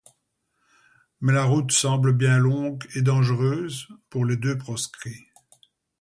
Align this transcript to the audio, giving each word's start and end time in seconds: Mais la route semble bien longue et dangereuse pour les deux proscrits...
Mais 1.19 1.31
la 1.31 1.43
route 1.43 1.71
semble 1.71 2.13
bien 2.13 2.39
longue 2.39 2.87
et 2.95 3.03
dangereuse 3.03 3.87
pour 4.09 4.25
les 4.25 4.35
deux 4.35 4.57
proscrits... 4.57 5.27